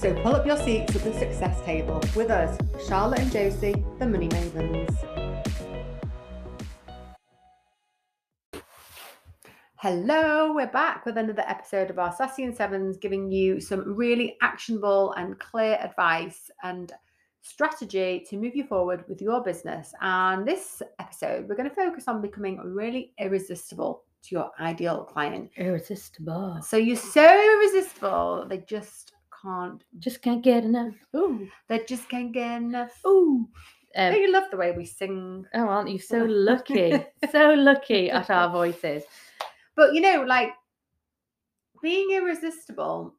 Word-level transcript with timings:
So 0.00 0.14
pull 0.22 0.36
up 0.36 0.46
your 0.46 0.56
seats 0.56 0.94
at 0.94 1.02
the 1.02 1.12
success 1.12 1.60
table 1.62 2.00
with 2.14 2.30
us, 2.30 2.56
Charlotte 2.86 3.18
and 3.18 3.32
Josie, 3.32 3.84
the 3.98 4.06
Money 4.06 4.28
Mavens. 4.28 4.96
Hello, 9.74 10.52
we're 10.52 10.68
back 10.68 11.04
with 11.04 11.18
another 11.18 11.42
episode 11.48 11.90
of 11.90 11.98
our 11.98 12.12
Sassy 12.12 12.44
in 12.44 12.54
Sevens, 12.54 12.96
giving 12.96 13.32
you 13.32 13.60
some 13.60 13.92
really 13.96 14.36
actionable 14.40 15.14
and 15.14 15.36
clear 15.40 15.76
advice 15.82 16.48
and 16.62 16.92
strategy 17.42 18.24
to 18.30 18.36
move 18.36 18.54
you 18.54 18.68
forward 18.68 19.04
with 19.08 19.20
your 19.20 19.42
business. 19.42 19.92
And 20.00 20.46
this 20.46 20.80
episode, 21.00 21.48
we're 21.48 21.56
going 21.56 21.70
to 21.70 21.74
focus 21.74 22.06
on 22.06 22.22
becoming 22.22 22.58
really 22.58 23.14
irresistible 23.18 24.04
to 24.22 24.34
your 24.36 24.50
ideal 24.60 25.02
client. 25.02 25.50
Irresistible. 25.56 26.60
So 26.62 26.76
you're 26.76 26.94
so 26.94 27.24
irresistible, 27.24 28.46
they 28.48 28.58
just 28.58 29.14
can't 29.42 29.82
Just 29.98 30.22
can't 30.22 30.42
get 30.42 30.64
enough. 30.64 30.94
Ooh, 31.16 31.48
they 31.68 31.84
just 31.88 32.08
can't 32.08 32.32
get 32.32 32.62
enough. 32.62 32.98
Ooh. 33.06 33.48
Um, 33.96 34.12
you 34.14 34.30
love 34.30 34.44
the 34.50 34.56
way 34.56 34.72
we 34.72 34.84
sing. 34.84 35.44
oh, 35.54 35.66
aren't 35.66 35.90
you 35.90 35.98
so 35.98 36.24
lucky? 36.28 36.92
so 37.30 37.54
lucky 37.54 38.10
at 38.10 38.30
our 38.30 38.50
voices. 38.50 39.04
But 39.76 39.94
you 39.94 40.00
know, 40.00 40.24
like 40.26 40.50
being 41.82 42.10
irresistible 42.12 43.14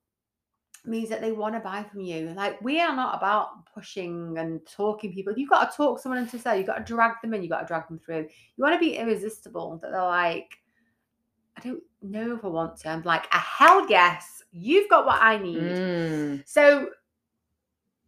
means 0.85 1.09
that 1.09 1.21
they 1.21 1.31
want 1.31 1.55
to 1.55 1.59
buy 1.59 1.83
from 1.83 2.01
you. 2.01 2.33
Like 2.35 2.61
we 2.61 2.79
are 2.79 2.95
not 2.95 3.17
about 3.17 3.65
pushing 3.73 4.37
and 4.37 4.59
talking 4.65 5.13
people. 5.13 5.33
You've 5.35 5.49
got 5.49 5.71
to 5.71 5.77
talk 5.77 5.99
someone 5.99 6.19
into 6.19 6.39
sell. 6.39 6.55
You've 6.55 6.67
got 6.67 6.85
to 6.85 6.93
drag 6.93 7.13
them 7.21 7.33
in. 7.33 7.41
You've 7.41 7.51
got 7.51 7.61
to 7.61 7.67
drag 7.67 7.87
them 7.87 7.99
through. 7.99 8.27
You 8.55 8.63
want 8.63 8.73
to 8.73 8.79
be 8.79 8.95
irresistible. 8.97 9.79
That 9.81 9.91
they're 9.91 10.03
like, 10.03 10.49
I 11.57 11.61
don't 11.61 11.83
know 12.01 12.35
if 12.35 12.45
I 12.45 12.47
want 12.47 12.77
to. 12.81 12.89
I'm 12.89 13.01
like, 13.03 13.25
a 13.33 13.37
hell 13.37 13.89
yes. 13.89 14.43
You've 14.51 14.89
got 14.89 15.05
what 15.05 15.21
I 15.21 15.37
need. 15.37 15.61
Mm. 15.61 16.43
So, 16.47 16.89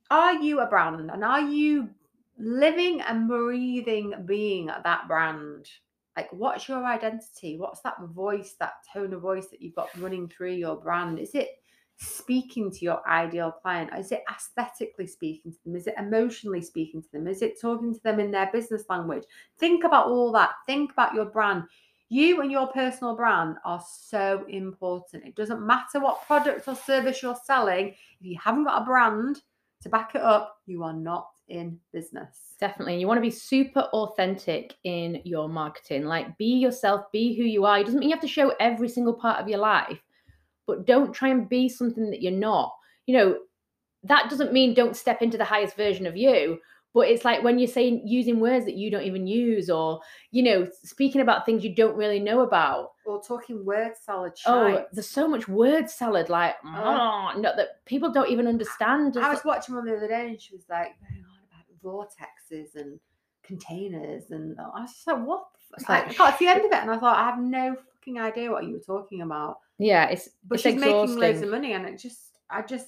are 0.09 0.33
you 0.33 0.59
a 0.59 0.67
brand 0.67 1.09
and 1.09 1.23
are 1.23 1.41
you 1.41 1.89
living 2.37 3.01
and 3.01 3.27
breathing 3.27 4.13
being 4.25 4.65
that 4.67 5.07
brand? 5.07 5.69
Like, 6.17 6.27
what's 6.33 6.67
your 6.67 6.83
identity? 6.83 7.57
What's 7.57 7.81
that 7.81 7.95
voice, 8.09 8.55
that 8.59 8.73
tone 8.93 9.13
of 9.13 9.21
voice 9.21 9.47
that 9.47 9.61
you've 9.61 9.75
got 9.75 9.89
running 9.97 10.27
through 10.27 10.53
your 10.53 10.75
brand? 10.75 11.19
Is 11.19 11.33
it 11.35 11.49
speaking 11.97 12.71
to 12.71 12.79
your 12.79 13.07
ideal 13.07 13.51
client? 13.61 13.91
Is 13.97 14.11
it 14.11 14.23
aesthetically 14.29 15.07
speaking 15.07 15.51
to 15.51 15.57
them? 15.63 15.75
Is 15.75 15.87
it 15.87 15.95
emotionally 15.97 16.61
speaking 16.61 17.01
to 17.01 17.07
them? 17.13 17.27
Is 17.27 17.41
it 17.41 17.61
talking 17.61 17.93
to 17.93 18.03
them 18.03 18.19
in 18.19 18.31
their 18.31 18.49
business 18.51 18.83
language? 18.89 19.23
Think 19.59 19.83
about 19.83 20.07
all 20.07 20.31
that. 20.33 20.51
Think 20.65 20.91
about 20.91 21.13
your 21.13 21.25
brand. 21.25 21.63
You 22.11 22.41
and 22.41 22.51
your 22.51 22.67
personal 22.67 23.15
brand 23.15 23.55
are 23.63 23.81
so 23.89 24.45
important. 24.49 25.23
It 25.23 25.33
doesn't 25.33 25.65
matter 25.65 26.01
what 26.01 26.27
product 26.27 26.67
or 26.67 26.75
service 26.75 27.23
you're 27.23 27.37
selling. 27.45 27.87
If 27.87 27.95
you 28.19 28.37
haven't 28.37 28.65
got 28.65 28.81
a 28.81 28.85
brand 28.85 29.41
to 29.83 29.87
back 29.87 30.13
it 30.13 30.21
up, 30.21 30.57
you 30.65 30.83
are 30.83 30.91
not 30.91 31.29
in 31.47 31.79
business. 31.93 32.55
Definitely. 32.59 32.99
You 32.99 33.07
want 33.07 33.19
to 33.19 33.21
be 33.21 33.29
super 33.29 33.87
authentic 33.93 34.75
in 34.83 35.21
your 35.23 35.47
marketing. 35.47 36.03
Like 36.03 36.37
be 36.37 36.57
yourself, 36.57 37.09
be 37.13 37.33
who 37.33 37.43
you 37.43 37.63
are. 37.63 37.79
It 37.79 37.85
doesn't 37.85 38.01
mean 38.01 38.09
you 38.09 38.15
have 38.15 38.21
to 38.23 38.27
show 38.27 38.53
every 38.59 38.89
single 38.89 39.13
part 39.13 39.39
of 39.39 39.47
your 39.47 39.59
life, 39.59 40.01
but 40.67 40.85
don't 40.85 41.13
try 41.13 41.29
and 41.29 41.47
be 41.47 41.69
something 41.69 42.09
that 42.09 42.21
you're 42.21 42.33
not. 42.33 42.73
You 43.05 43.15
know, 43.15 43.37
that 44.03 44.29
doesn't 44.29 44.51
mean 44.51 44.73
don't 44.73 44.97
step 44.97 45.21
into 45.21 45.37
the 45.37 45.45
highest 45.45 45.77
version 45.77 46.05
of 46.05 46.17
you, 46.17 46.59
but 46.93 47.07
it's 47.07 47.23
like 47.23 47.43
when 47.43 47.57
you're 47.57 47.67
saying 47.67 48.05
using 48.05 48.39
words 48.39 48.65
that 48.65 48.75
you 48.75 48.91
don't 48.91 49.03
even 49.03 49.25
use 49.27 49.69
or, 49.69 50.01
you 50.31 50.43
know, 50.43 50.67
speaking 50.83 51.21
about 51.21 51.45
things 51.45 51.63
you 51.63 51.73
don't 51.73 51.95
really 51.95 52.19
know 52.19 52.41
about. 52.41 52.91
Or 53.05 53.21
talking 53.23 53.65
word 53.65 53.93
salad 54.01 54.33
Oh, 54.45 54.85
there's 54.91 55.09
so 55.09 55.27
much 55.27 55.47
word 55.47 55.89
salad 55.89 56.29
like 56.29 56.55
Oh. 56.65 56.69
Mm, 57.35 57.41
no, 57.41 57.55
that 57.55 57.83
people 57.85 58.11
don't 58.11 58.29
even 58.29 58.47
understand. 58.47 59.17
I 59.17 59.31
It's 59.31 59.43
was 59.43 59.45
watching 59.45 59.75
one 59.75 59.85
the 59.85 59.95
other 59.95 60.07
day 60.07 60.29
and 60.29 60.41
she 60.41 60.53
was 60.55 60.65
like 60.69 60.93
going 60.99 61.23
on 61.23 61.39
about 61.47 62.07
vortexes 62.09 62.75
and 62.75 62.99
containers 63.43 64.31
and 64.31 64.57
I 64.59 64.81
was 64.81 64.93
just 64.93 65.07
like, 65.07 65.25
what? 65.25 65.45
the 65.71 65.75
It's 65.77 65.83
f-" 65.83 65.89
like, 65.89 66.09
I 66.09 66.13
got 66.13 66.37
to 66.37 66.45
the 66.45 66.51
end 66.51 66.59
of 66.65 66.71
it 66.71 66.73
and 66.73 66.91
I 66.91 66.97
thought 66.99 67.17
I 67.17 67.25
have 67.25 67.39
no 67.39 67.75
fucking 67.75 68.19
idea 68.19 68.51
what 68.51 68.65
you 68.65 68.73
were 68.73 68.79
talking 68.79 69.21
about. 69.21 69.59
yeah, 69.77 70.05
it's 70.09 70.29
But 70.47 70.55
it's 70.55 70.63
she's 70.63 70.75
making 70.75 71.15
loads 71.17 71.41
of 71.41 71.49
money 71.49 71.73
and 71.73 71.85
it 71.85 71.97
just 71.97 72.37
I 72.49 72.61
just 72.61 72.87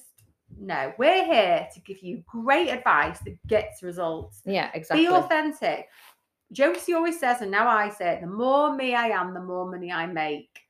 no. 0.58 0.92
We're 0.98 1.24
here 1.24 1.68
to 1.72 1.80
give 1.80 2.02
you 2.02 2.22
great 2.26 2.68
advice 2.68 3.18
that 3.20 3.36
gets 3.46 3.82
results. 3.82 4.42
Yeah, 4.44 4.70
exactly. 4.74 5.06
Be 5.06 5.12
authentic. 5.12 5.88
Josie 6.52 6.94
always 6.94 7.18
says, 7.18 7.40
and 7.40 7.50
now 7.50 7.68
I 7.68 7.88
say 7.88 8.14
it, 8.14 8.20
the 8.20 8.26
more 8.26 8.74
me 8.74 8.94
I 8.94 9.08
am, 9.08 9.34
the 9.34 9.40
more 9.40 9.68
money 9.68 9.90
I 9.90 10.06
make. 10.06 10.60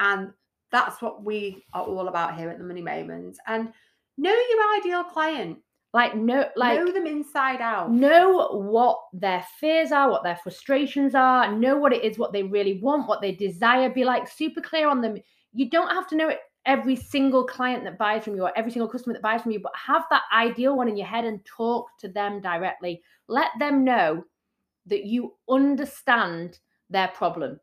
And 0.00 0.32
that's 0.70 1.00
what 1.00 1.22
we 1.22 1.64
are 1.72 1.84
all 1.84 2.08
about 2.08 2.36
here 2.36 2.50
at 2.50 2.58
the 2.58 2.64
Money 2.64 2.82
Mavens. 2.82 3.36
And 3.46 3.72
know 4.16 4.30
your 4.30 4.78
ideal 4.78 5.04
client. 5.04 5.58
like 5.94 6.14
no 6.14 6.48
like 6.56 6.78
know 6.78 6.92
them 6.92 7.06
inside 7.06 7.60
out. 7.60 7.90
know 7.90 8.48
what 8.52 8.98
their 9.12 9.44
fears 9.58 9.90
are, 9.90 10.10
what 10.10 10.22
their 10.22 10.36
frustrations 10.36 11.14
are, 11.14 11.56
know 11.56 11.76
what 11.76 11.92
it 11.92 12.04
is, 12.04 12.18
what 12.18 12.32
they 12.32 12.42
really 12.42 12.78
want, 12.80 13.08
what 13.08 13.20
they 13.20 13.32
desire. 13.32 13.88
Be 13.88 14.04
like 14.04 14.28
super 14.28 14.60
clear 14.60 14.88
on 14.88 15.00
them. 15.00 15.18
You 15.52 15.70
don't 15.70 15.90
have 15.90 16.06
to 16.08 16.16
know 16.16 16.28
it 16.28 16.40
every 16.66 16.96
single 16.96 17.44
client 17.44 17.84
that 17.84 17.98
buys 17.98 18.24
from 18.24 18.34
you 18.34 18.42
or 18.42 18.56
every 18.56 18.70
single 18.70 18.88
customer 18.88 19.14
that 19.14 19.22
buys 19.22 19.42
from 19.42 19.52
you, 19.52 19.60
but 19.60 19.72
have 19.74 20.04
that 20.10 20.22
ideal 20.32 20.76
one 20.76 20.88
in 20.88 20.96
your 20.96 21.06
head 21.06 21.24
and 21.24 21.44
talk 21.44 21.86
to 21.98 22.08
them 22.08 22.40
directly. 22.40 23.02
Let 23.28 23.50
them 23.58 23.84
know 23.84 24.24
that 24.86 25.04
you 25.04 25.34
understand 25.48 26.58
their 26.90 27.08
problem 27.08 27.58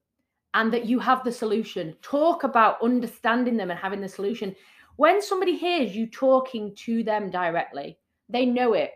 and 0.54 0.72
that 0.72 0.86
you 0.86 1.00
have 1.00 1.24
the 1.24 1.32
solution. 1.32 1.96
Talk 2.02 2.44
about 2.44 2.82
understanding 2.82 3.58
them 3.58 3.72
and 3.72 3.80
having 3.80 4.02
the 4.02 4.10
solution. 4.10 4.56
When 4.96 5.22
somebody 5.22 5.58
hears 5.58 5.96
you 5.96 6.08
talking 6.08 6.74
to 6.86 7.04
them 7.04 7.30
directly, 7.30 7.98
they 8.30 8.46
know 8.46 8.74
it 8.74 8.92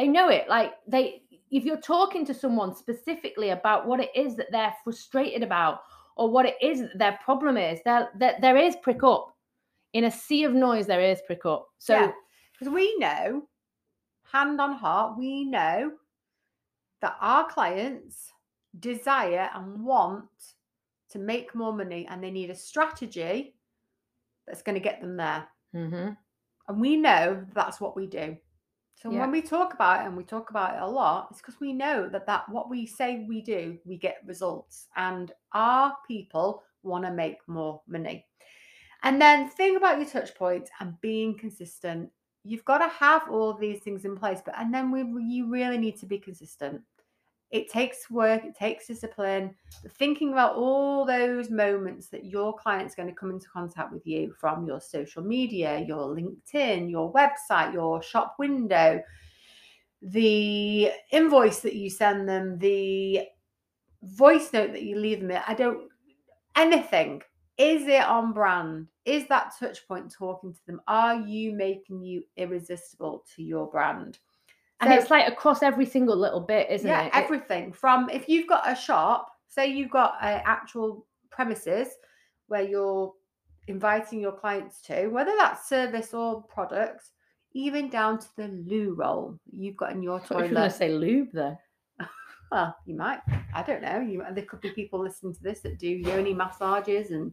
they 0.00 0.08
know 0.08 0.28
it 0.28 0.48
like 0.48 0.72
they 0.86 1.22
if 1.50 1.64
you're 1.64 1.76
talking 1.76 2.24
to 2.24 2.32
someone 2.32 2.74
specifically 2.74 3.50
about 3.50 3.86
what 3.86 4.00
it 4.00 4.08
is 4.14 4.34
that 4.36 4.50
they're 4.50 4.72
frustrated 4.82 5.42
about 5.42 5.80
or 6.16 6.30
what 6.30 6.46
it 6.46 6.56
is 6.60 6.80
that 6.80 6.98
their 6.98 7.18
problem 7.24 7.56
is 7.56 7.80
there 7.84 8.10
there, 8.18 8.36
there 8.40 8.56
is 8.56 8.76
prick 8.82 9.02
up 9.02 9.34
in 9.92 10.04
a 10.04 10.10
sea 10.10 10.44
of 10.44 10.54
noise 10.54 10.86
there 10.86 11.00
is 11.00 11.20
prick 11.26 11.44
up 11.44 11.68
so 11.78 11.94
Yeah. 11.94 12.12
Because 12.60 12.74
we 12.74 12.94
know, 12.98 13.48
hand 14.30 14.60
on 14.60 14.74
heart, 14.74 15.16
we 15.16 15.44
know 15.44 15.92
that 17.00 17.16
our 17.18 17.48
clients 17.48 18.30
desire 18.78 19.48
and 19.54 19.82
want 19.82 20.28
to 21.08 21.18
make 21.18 21.54
more 21.54 21.72
money 21.72 22.06
and 22.06 22.22
they 22.22 22.30
need 22.30 22.50
a 22.50 22.54
strategy 22.54 23.54
that's 24.46 24.60
going 24.60 24.74
to 24.74 24.80
get 24.80 25.00
them 25.00 25.16
there. 25.16 25.48
Mhm. 25.74 26.16
And 26.68 26.80
we 26.80 26.96
know 26.98 27.46
that's 27.54 27.80
what 27.80 27.96
we 27.96 28.06
do. 28.06 28.36
So 29.00 29.10
Yeah. 29.10 29.20
when 29.20 29.30
we 29.30 29.40
talk 29.40 29.72
about 29.72 30.02
it 30.02 30.08
and 30.08 30.16
we 30.16 30.24
talk 30.24 30.50
about 30.50 30.74
it 30.74 30.82
a 30.82 30.86
lot, 30.86 31.28
it's 31.30 31.40
because 31.40 31.58
we 31.58 31.72
know 31.72 32.06
that 32.10 32.26
that 32.26 32.46
what 32.50 32.68
we 32.68 32.84
say 32.84 33.24
we 33.26 33.40
do, 33.40 33.78
we 33.86 33.96
get 33.96 34.22
results. 34.26 34.88
And 34.94 35.32
our 35.52 35.96
people 36.06 36.62
want 36.82 37.06
to 37.06 37.10
make 37.10 37.38
more 37.48 37.80
money. 37.86 38.26
And 39.02 39.20
then 39.20 39.48
think 39.48 39.78
about 39.78 39.96
your 39.98 40.06
touch 40.06 40.34
points 40.34 40.70
and 40.80 41.00
being 41.00 41.38
consistent. 41.38 42.12
You've 42.44 42.64
got 42.66 42.78
to 42.78 42.88
have 42.88 43.30
all 43.30 43.54
these 43.54 43.80
things 43.80 44.04
in 44.04 44.16
place, 44.16 44.42
but 44.44 44.58
and 44.58 44.72
then 44.72 44.90
we 44.90 45.00
you 45.22 45.46
really 45.46 45.78
need 45.78 45.98
to 46.00 46.06
be 46.06 46.18
consistent. 46.18 46.82
It 47.50 47.68
takes 47.68 48.10
work, 48.10 48.44
it 48.44 48.54
takes 48.54 48.86
discipline. 48.86 49.54
But 49.82 49.92
thinking 49.92 50.32
about 50.32 50.54
all 50.54 51.04
those 51.04 51.50
moments 51.50 52.06
that 52.08 52.24
your 52.24 52.56
client's 52.56 52.94
going 52.94 53.08
to 53.08 53.14
come 53.14 53.30
into 53.30 53.48
contact 53.48 53.92
with 53.92 54.06
you 54.06 54.32
from 54.38 54.66
your 54.66 54.80
social 54.80 55.22
media, 55.22 55.80
your 55.80 56.14
LinkedIn, 56.14 56.90
your 56.90 57.12
website, 57.12 57.72
your 57.72 58.02
shop 58.02 58.36
window, 58.38 59.02
the 60.02 60.90
invoice 61.10 61.58
that 61.60 61.74
you 61.74 61.90
send 61.90 62.28
them, 62.28 62.58
the 62.58 63.22
voice 64.02 64.52
note 64.52 64.72
that 64.72 64.82
you 64.82 64.96
leave 64.96 65.20
them. 65.20 65.42
I 65.46 65.54
don't 65.54 65.90
anything. 66.56 67.22
Is 67.58 67.86
it 67.86 68.02
on 68.02 68.32
brand? 68.32 68.86
Is 69.04 69.26
that 69.28 69.52
touch 69.58 69.86
point 69.86 70.10
talking 70.10 70.54
to 70.54 70.66
them? 70.66 70.80
Are 70.88 71.16
you 71.16 71.52
making 71.52 72.02
you 72.02 72.22
irresistible 72.36 73.24
to 73.34 73.42
your 73.42 73.66
brand? 73.66 74.18
And 74.80 74.90
So- 74.90 74.96
it's 74.98 75.10
like 75.10 75.28
across 75.28 75.62
every 75.62 75.86
single 75.86 76.16
little 76.16 76.40
bit 76.40 76.70
isn't 76.70 76.88
yeah, 76.88 77.02
it 77.04 77.06
It- 77.08 77.14
everything 77.14 77.72
from 77.72 78.08
if 78.10 78.28
you've 78.28 78.48
got 78.48 78.70
a 78.70 78.74
shop, 78.74 79.30
say 79.48 79.66
you've 79.66 79.90
got 79.90 80.14
uh, 80.22 80.40
actual 80.44 81.06
premises 81.30 81.88
where 82.48 82.62
you're 82.62 83.12
inviting 83.68 84.20
your 84.20 84.32
clients 84.32 84.80
to, 84.82 85.08
whether 85.08 85.32
that's 85.38 85.68
service 85.68 86.12
or 86.14 86.42
product, 86.44 87.10
even 87.52 87.88
down 87.88 88.18
to 88.18 88.26
the 88.36 88.48
loo 88.48 88.94
roll 88.94 89.38
you've 89.52 89.76
got 89.76 89.92
in 89.92 90.02
your 90.02 90.16
I 90.20 90.24
thought 90.24 90.28
you 90.30 90.34
were 90.36 90.40
going 90.42 90.54
toilet. 90.54 90.68
to 90.70 90.76
say 90.76 90.92
lube 90.92 91.28
there. 91.32 91.58
Well, 92.52 92.74
you 92.84 92.96
might. 92.96 93.20
I 93.54 93.62
don't 93.62 93.80
know. 93.80 94.00
You, 94.00 94.24
there 94.32 94.44
could 94.44 94.60
be 94.60 94.70
people 94.70 94.98
listening 95.00 95.34
to 95.34 95.42
this 95.42 95.60
that 95.60 95.78
do 95.78 95.86
yoni 95.88 96.34
massages 96.34 97.12
and, 97.12 97.32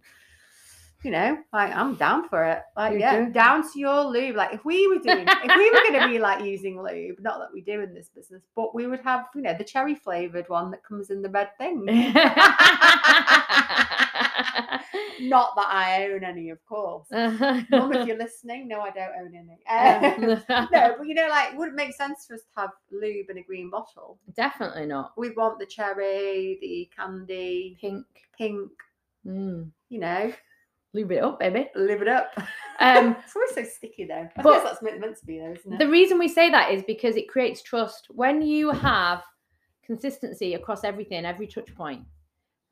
you 1.03 1.11
know, 1.11 1.37
like 1.53 1.73
I'm 1.75 1.95
down 1.95 2.27
for 2.27 2.43
it. 2.43 2.61
Like, 2.75 2.93
You 2.93 2.99
yeah, 2.99 3.25
do? 3.25 3.31
down 3.31 3.63
to 3.71 3.79
your 3.79 4.03
lube. 4.05 4.35
Like, 4.35 4.53
if 4.53 4.65
we 4.65 4.87
were 4.87 4.97
doing, 4.99 5.25
if 5.27 5.57
we 5.57 5.69
were 5.71 5.89
going 5.89 6.01
to 6.01 6.07
be 6.07 6.19
like 6.19 6.43
using 6.43 6.81
lube, 6.81 7.19
not 7.19 7.39
that 7.39 7.53
we 7.53 7.61
do 7.61 7.81
in 7.81 7.93
this 7.93 8.09
business, 8.09 8.41
but 8.55 8.73
we 8.75 8.87
would 8.87 8.99
have, 9.01 9.27
you 9.35 9.41
know, 9.41 9.53
the 9.57 9.63
cherry 9.63 9.95
flavored 9.95 10.49
one 10.49 10.71
that 10.71 10.83
comes 10.83 11.09
in 11.11 11.21
the 11.21 11.29
red 11.29 11.49
thing. 11.57 11.85
not 15.19 15.55
that 15.55 15.67
I 15.67 16.09
own 16.11 16.23
any, 16.23 16.49
of 16.49 16.63
course. 16.65 17.07
Mum, 17.11 17.93
if 17.93 18.07
you're 18.07 18.17
listening, 18.17 18.67
no, 18.67 18.81
I 18.81 18.89
don't 18.91 19.13
own 19.19 19.35
any. 19.35 19.59
Um, 19.69 20.41
no, 20.71 20.95
but 20.97 21.07
you 21.07 21.13
know, 21.13 21.27
like, 21.29 21.57
wouldn't 21.57 21.77
make 21.77 21.93
sense 21.95 22.25
for 22.27 22.35
us 22.35 22.41
to 22.41 22.61
have 22.61 22.71
lube 22.91 23.29
in 23.29 23.37
a 23.37 23.43
green 23.43 23.69
bottle. 23.69 24.17
Definitely 24.35 24.85
not. 24.85 25.13
We 25.17 25.31
want 25.31 25.59
the 25.59 25.65
cherry, 25.65 26.57
the 26.61 26.89
candy, 26.95 27.77
Pink. 27.79 28.05
pink, 28.37 28.71
Mm. 29.25 29.71
you 29.89 29.99
know, 29.99 30.31
Lube 30.97 31.11
it 31.11 31.23
up, 31.23 31.39
baby. 31.39 31.69
live 31.75 32.01
it 32.01 32.07
up. 32.07 32.31
Um, 32.79 33.15
it's 33.23 33.35
always 33.35 33.53
so 33.53 33.63
sticky 33.63 34.05
though. 34.05 34.27
I 34.35 34.41
guess 34.41 34.63
that's 34.63 34.81
meant, 34.81 34.99
meant 34.99 35.17
to 35.19 35.25
be 35.27 35.37
though, 35.37 35.53
isn't 35.53 35.73
it? 35.73 35.79
The 35.79 35.87
reason 35.87 36.17
we 36.17 36.27
say 36.27 36.49
that 36.49 36.71
is 36.71 36.81
because 36.87 37.15
it 37.15 37.29
creates 37.29 37.61
trust. 37.61 38.07
When 38.09 38.41
you 38.41 38.71
have 38.71 39.21
consistency 39.85 40.55
across 40.55 40.83
everything, 40.83 41.23
every 41.23 41.45
touch 41.45 41.73
point, 41.75 42.01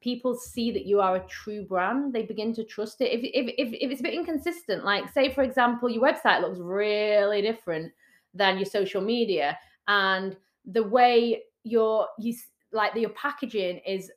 people 0.01 0.33
see 0.33 0.71
that 0.71 0.87
you 0.87 1.01
are 1.01 1.17
a 1.17 1.27
true 1.27 1.65
brand. 1.65 2.13
They 2.13 2.23
begin 2.23 2.51
to 2.55 2.63
trust 2.63 2.99
it. 3.01 3.11
If, 3.11 3.21
if, 3.23 3.53
if, 3.59 3.73
if 3.79 3.91
it's 3.91 3.99
a 3.99 4.03
bit 4.03 4.15
inconsistent, 4.15 4.83
like 4.83 5.13
say, 5.13 5.31
for 5.31 5.43
example, 5.43 5.87
your 5.87 6.01
website 6.01 6.41
looks 6.41 6.57
really 6.57 7.43
different 7.43 7.91
than 8.33 8.57
your 8.57 8.65
social 8.65 9.01
media, 9.01 9.55
and 9.87 10.35
the 10.65 10.83
way 10.83 11.43
your 11.63 12.07
you 12.17 12.33
like 12.71 12.95
your 12.95 13.11
packaging 13.11 13.81
is 13.85 14.11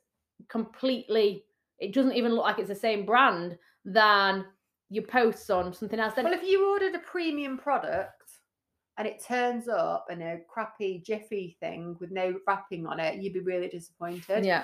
completely, 0.47 1.43
it 1.77 1.93
doesn't 1.93 2.13
even 2.13 2.33
look 2.33 2.43
like 2.43 2.57
it's 2.57 2.69
the 2.69 2.75
same 2.75 3.05
brand 3.05 3.55
than 3.93 4.45
your 4.89 5.03
posts 5.03 5.49
on 5.49 5.73
something 5.73 5.99
else. 5.99 6.13
Then 6.15 6.25
well, 6.25 6.33
if 6.33 6.43
you 6.43 6.69
ordered 6.69 6.95
a 6.95 6.99
premium 6.99 7.57
product 7.57 8.13
and 8.97 9.07
it 9.07 9.23
turns 9.25 9.67
up 9.67 10.05
in 10.09 10.21
a 10.21 10.39
crappy 10.47 11.01
jiffy 11.05 11.57
thing 11.59 11.95
with 11.99 12.11
no 12.11 12.35
wrapping 12.47 12.85
on 12.87 12.99
it, 12.99 13.21
you'd 13.21 13.33
be 13.33 13.39
really 13.39 13.67
disappointed. 13.67 14.45
yeah, 14.45 14.63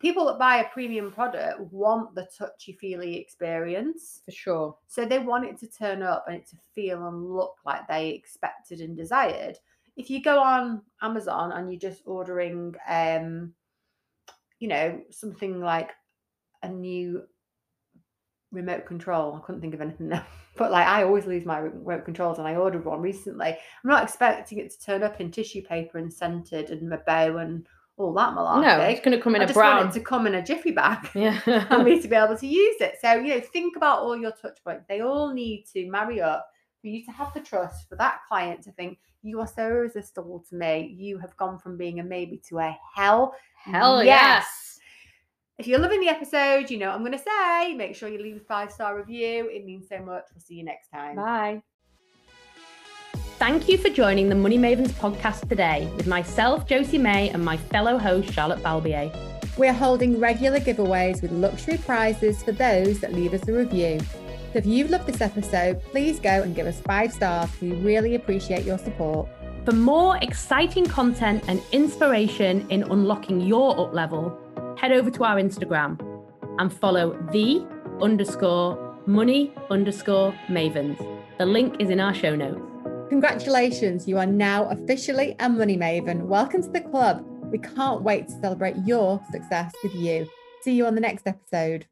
People 0.00 0.24
that 0.26 0.38
buy 0.38 0.56
a 0.56 0.68
premium 0.70 1.12
product 1.12 1.60
want 1.72 2.14
the 2.14 2.26
touchy 2.36 2.72
feely 2.80 3.16
experience. 3.16 4.22
for 4.24 4.32
sure. 4.32 4.76
So 4.88 5.04
they 5.04 5.18
want 5.18 5.44
it 5.44 5.58
to 5.60 5.68
turn 5.68 6.02
up 6.02 6.24
and 6.26 6.36
it 6.36 6.46
to 6.48 6.56
feel 6.74 7.06
and 7.06 7.30
look 7.30 7.56
like 7.64 7.86
they 7.86 8.10
expected 8.10 8.80
and 8.80 8.96
desired. 8.96 9.56
If 9.96 10.10
you 10.10 10.20
go 10.22 10.40
on 10.40 10.82
Amazon 11.02 11.52
and 11.52 11.70
you're 11.70 11.78
just 11.78 12.02
ordering, 12.06 12.74
um, 12.88 13.54
you 14.58 14.68
know, 14.68 15.00
something 15.10 15.60
like 15.60 15.90
a 16.62 16.68
new 16.68 17.22
remote 18.54 18.86
control, 18.86 19.34
I 19.34 19.44
couldn't 19.44 19.60
think 19.60 19.74
of 19.74 19.80
anything 19.80 20.08
now. 20.08 20.24
But 20.56 20.70
like 20.70 20.86
I 20.86 21.02
always 21.02 21.26
lose 21.26 21.44
my 21.44 21.58
remote 21.58 22.04
controls, 22.04 22.38
and 22.38 22.46
I 22.46 22.54
ordered 22.54 22.84
one 22.84 23.00
recently. 23.02 23.48
I'm 23.48 23.90
not 23.90 24.04
expecting 24.04 24.58
it 24.58 24.70
to 24.70 24.80
turn 24.80 25.02
up 25.02 25.20
in 25.20 25.32
tissue 25.32 25.62
paper 25.62 25.98
and 25.98 26.12
scented 26.12 26.70
and 26.70 26.92
a 26.94 26.98
bow 26.98 27.38
and 27.38 27.66
all 27.96 28.12
that 28.14 28.34
malarkey. 28.34 28.62
No, 28.62 28.80
it's 28.82 29.00
going 29.00 29.16
to 29.16 29.22
come 29.22 29.34
in 29.34 29.42
I 29.42 29.46
a 29.46 29.52
brown. 29.52 29.90
to 29.90 29.98
come 30.00 30.28
in 30.28 30.36
a 30.36 30.42
jiffy 30.44 30.70
bag 30.70 31.08
Yeah. 31.14 31.40
and 31.70 31.84
me 31.84 32.00
to 32.00 32.06
be 32.06 32.14
able 32.14 32.36
to 32.36 32.46
use 32.46 32.80
it. 32.80 32.98
So, 33.00 33.14
you 33.14 33.34
know, 33.34 33.40
think 33.40 33.76
about 33.76 34.02
all 34.02 34.16
your 34.16 34.30
touch 34.30 34.58
points. 34.62 34.84
They 34.88 35.00
all 35.00 35.34
need 35.34 35.64
to 35.72 35.90
marry 35.90 36.20
up 36.20 36.48
for 36.80 36.86
you 36.86 37.04
to 37.04 37.10
have 37.10 37.34
the 37.34 37.40
trust 37.40 37.88
for 37.88 37.96
that 37.96 38.20
client 38.28 38.62
to 38.62 38.70
think 38.72 38.98
you 39.22 39.40
are 39.40 39.48
so 39.48 39.66
irresistible 39.66 40.44
to 40.50 40.54
me. 40.54 40.94
You 40.96 41.18
have 41.18 41.36
gone 41.36 41.58
from 41.58 41.76
being 41.76 41.98
a 41.98 42.04
maybe 42.04 42.40
to 42.48 42.58
a 42.60 42.76
hell. 42.94 43.34
Hell 43.56 44.04
Yes. 44.04 44.44
yes. 44.44 44.63
If 45.56 45.68
you're 45.68 45.78
loving 45.78 46.00
the 46.00 46.08
episode, 46.08 46.68
you 46.68 46.78
know 46.78 46.88
what 46.88 46.96
I'm 46.96 47.02
going 47.02 47.12
to 47.12 47.18
say. 47.18 47.74
Make 47.74 47.94
sure 47.94 48.08
you 48.08 48.20
leave 48.20 48.36
a 48.36 48.40
five 48.40 48.72
star 48.72 48.96
review. 48.96 49.48
It 49.52 49.64
means 49.64 49.86
so 49.88 49.98
much. 49.98 50.24
We'll 50.34 50.40
see 50.40 50.56
you 50.56 50.64
next 50.64 50.88
time. 50.88 51.14
Bye. 51.14 51.62
Thank 53.38 53.68
you 53.68 53.78
for 53.78 53.88
joining 53.88 54.28
the 54.28 54.34
Money 54.34 54.58
Mavens 54.58 54.90
podcast 54.90 55.48
today 55.48 55.88
with 55.96 56.08
myself, 56.08 56.66
Josie 56.66 56.98
May, 56.98 57.28
and 57.28 57.44
my 57.44 57.56
fellow 57.56 57.98
host, 57.98 58.32
Charlotte 58.32 58.64
Balbier. 58.64 59.14
We're 59.56 59.72
holding 59.72 60.18
regular 60.18 60.58
giveaways 60.58 61.22
with 61.22 61.30
luxury 61.30 61.78
prizes 61.78 62.42
for 62.42 62.50
those 62.50 62.98
that 62.98 63.12
leave 63.12 63.32
us 63.32 63.46
a 63.46 63.52
review. 63.52 64.00
So 64.00 64.58
if 64.58 64.66
you've 64.66 64.90
loved 64.90 65.06
this 65.06 65.20
episode, 65.20 65.80
please 65.84 66.18
go 66.18 66.42
and 66.42 66.56
give 66.56 66.66
us 66.66 66.80
five 66.80 67.12
stars. 67.12 67.48
We 67.60 67.72
really 67.74 68.16
appreciate 68.16 68.64
your 68.64 68.78
support. 68.78 69.28
For 69.64 69.72
more 69.72 70.16
exciting 70.16 70.86
content 70.86 71.44
and 71.46 71.62
inspiration 71.70 72.66
in 72.70 72.82
unlocking 72.84 73.40
your 73.40 73.78
up 73.78 73.94
level, 73.94 74.36
head 74.84 74.92
over 74.92 75.10
to 75.10 75.24
our 75.24 75.36
Instagram 75.36 75.98
and 76.58 76.70
follow 76.70 77.18
the 77.32 77.66
underscore 78.02 78.94
money 79.06 79.50
underscore 79.70 80.30
mavens. 80.50 80.98
The 81.38 81.46
link 81.46 81.76
is 81.78 81.88
in 81.88 82.00
our 82.00 82.12
show 82.12 82.36
notes. 82.36 82.60
Congratulations, 83.08 84.06
you 84.06 84.18
are 84.18 84.26
now 84.26 84.68
officially 84.68 85.36
a 85.40 85.48
money 85.48 85.78
maven. 85.78 86.26
Welcome 86.26 86.62
to 86.64 86.68
the 86.68 86.82
club. 86.82 87.24
We 87.50 87.56
can't 87.60 88.02
wait 88.02 88.28
to 88.28 88.34
celebrate 88.42 88.76
your 88.84 89.22
success 89.32 89.72
with 89.82 89.94
you. 89.94 90.28
See 90.60 90.74
you 90.74 90.84
on 90.84 90.94
the 90.94 91.00
next 91.00 91.26
episode. 91.26 91.86